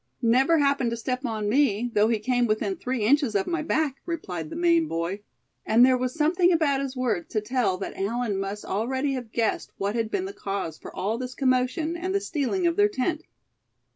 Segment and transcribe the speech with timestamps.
[0.23, 3.97] "Never happened to step on me, though he came within three inches of my back!"
[4.07, 5.21] replied the Maine boy;
[5.63, 9.71] and there was something about his words to tell that Allan must already have guessed
[9.77, 13.21] what had been the cause for all this commotion, and the stealing of their tent.